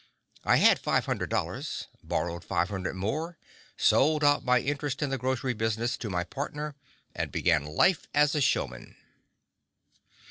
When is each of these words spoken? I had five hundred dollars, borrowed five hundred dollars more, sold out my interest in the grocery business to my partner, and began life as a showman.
I 0.43 0.55
had 0.55 0.79
five 0.79 1.05
hundred 1.05 1.29
dollars, 1.29 1.85
borrowed 2.03 2.43
five 2.43 2.69
hundred 2.69 2.93
dollars 2.93 3.01
more, 3.01 3.37
sold 3.77 4.23
out 4.23 4.43
my 4.43 4.57
interest 4.59 5.03
in 5.03 5.11
the 5.11 5.17
grocery 5.19 5.53
business 5.53 5.95
to 5.97 6.09
my 6.09 6.23
partner, 6.23 6.75
and 7.13 7.31
began 7.31 7.65
life 7.65 8.07
as 8.11 8.33
a 8.33 8.41
showman. 8.41 8.95